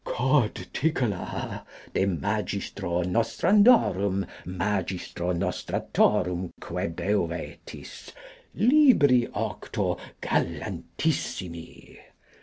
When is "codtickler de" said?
0.03-2.07